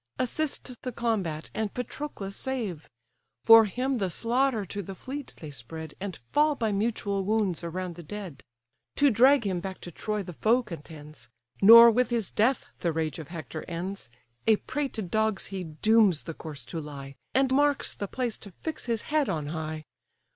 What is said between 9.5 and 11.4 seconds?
back to Troy the foe contends: